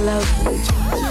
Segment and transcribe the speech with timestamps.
[0.00, 1.09] love.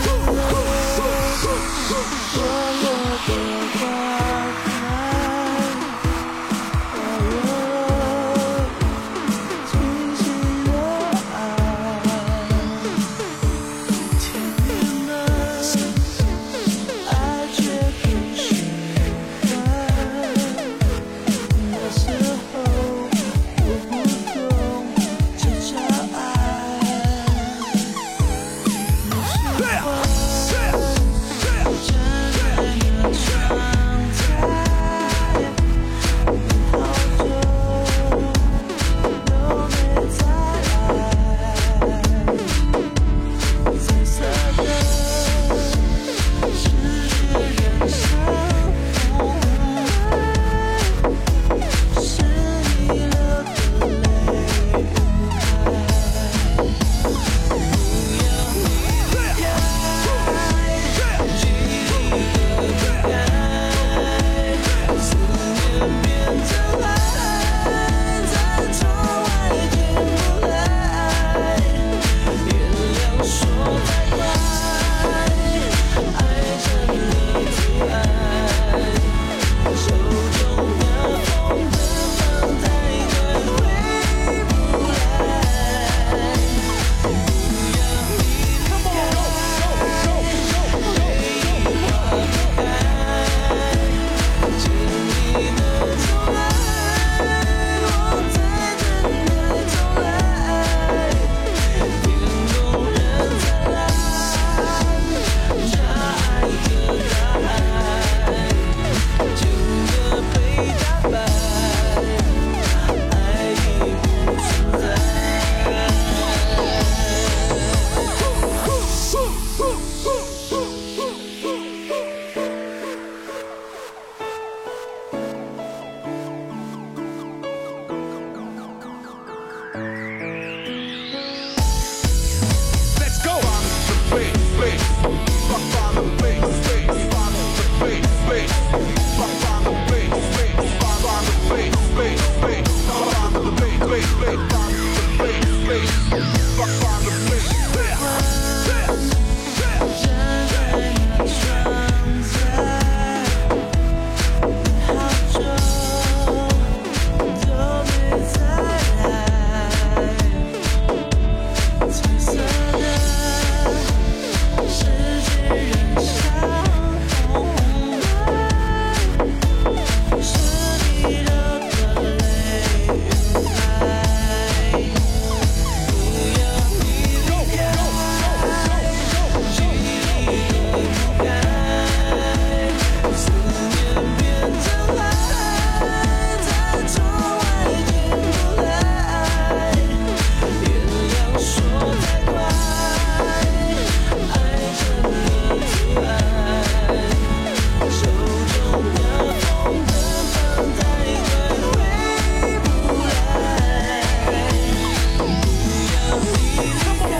[206.81, 207.18] Come on.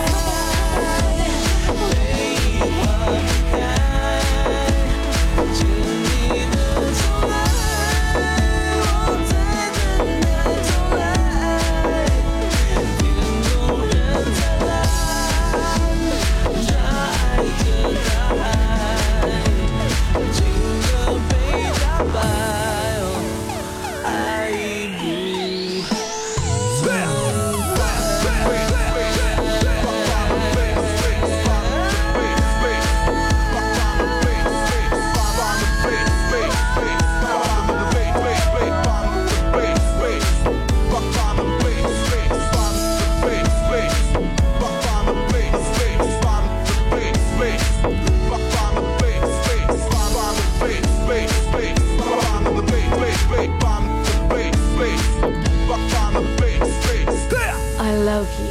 [58.20, 58.49] Loki.